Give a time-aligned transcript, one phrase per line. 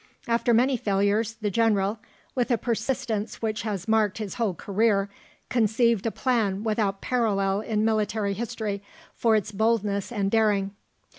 [0.27, 1.99] After many failures, the General,
[2.33, 5.11] "with a persistence which has marked his whole career,
[5.47, 8.81] conceived a plan without parallel in military history
[9.13, 10.71] for its boldness and daring."